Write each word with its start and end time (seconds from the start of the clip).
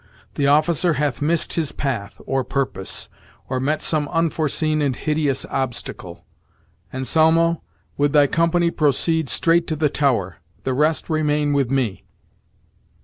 The 0.33 0.47
officer 0.47 0.93
hath 0.93 1.21
miss'd 1.21 1.53
his 1.53 1.71
path, 1.71 2.19
or 2.25 2.43
purpose, 2.43 3.07
Or 3.49 3.59
met 3.59 3.83
some 3.83 4.07
unforeseen 4.07 4.81
and 4.81 4.95
hideous 4.95 5.45
obstacle. 5.45 6.25
Anselmo, 6.91 7.61
with 7.97 8.11
thy 8.11 8.25
company 8.25 8.71
proceed 8.71 9.29
Straight 9.29 9.67
to 9.67 9.75
the 9.75 9.89
tower; 9.89 10.37
the 10.63 10.73
rest 10.73 11.07
remain 11.07 11.53
with 11.53 11.69
me." 11.69 12.03